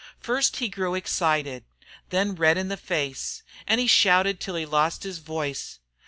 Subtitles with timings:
[0.19, 1.63] First he grew excited,
[2.09, 5.77] then red in the face, and he shouted till he lost his voice.